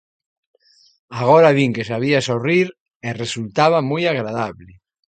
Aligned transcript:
Agora 1.21 1.55
vin 1.59 1.71
que 1.75 1.89
sabía 1.91 2.25
sorrir, 2.27 2.67
e 3.07 3.09
resultaba 3.23 3.79
moi 3.89 4.03
agradable. 4.07 4.71